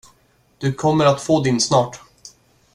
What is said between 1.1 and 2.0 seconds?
få din snart.